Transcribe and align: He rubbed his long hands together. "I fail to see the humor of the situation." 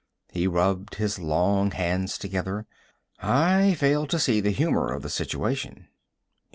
He 0.31 0.47
rubbed 0.47 0.95
his 0.95 1.19
long 1.19 1.69
hands 1.69 2.17
together. 2.17 2.65
"I 3.21 3.75
fail 3.75 4.07
to 4.07 4.17
see 4.17 4.39
the 4.41 4.49
humor 4.49 4.91
of 4.91 5.03
the 5.03 5.11
situation." 5.11 5.89